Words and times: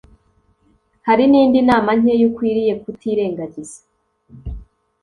Hari 1.07 1.23
n'izindi 1.27 1.59
nama 1.69 1.89
nkeya 1.99 2.23
ukwiriye 2.29 2.73
kutirengagiza 2.83 3.77